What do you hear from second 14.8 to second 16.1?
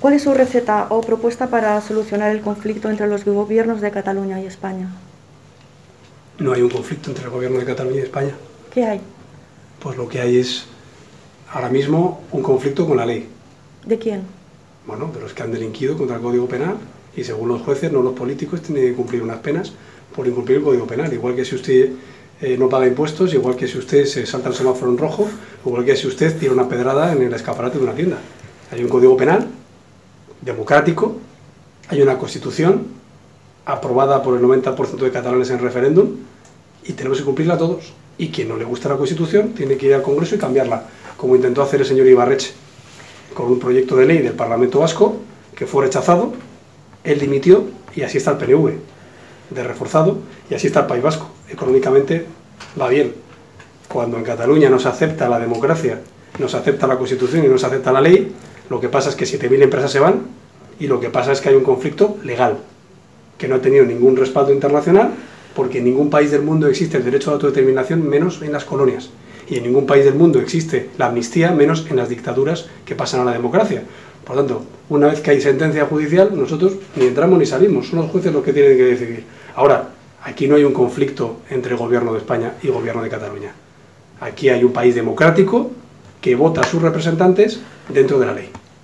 Bueno, de los que han delinquido